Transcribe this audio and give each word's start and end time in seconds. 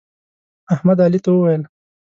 احمد 0.73 0.97
علي 1.05 1.19
ته 1.23 1.29
وویل: 1.31 1.61